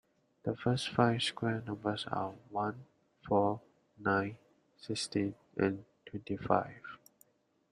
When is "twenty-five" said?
6.07-6.97